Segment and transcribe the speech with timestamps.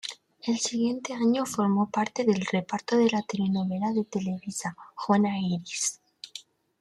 [0.41, 6.01] El siguiente año formó parte del reparto de la telenovela de Televisa "Juana Iris".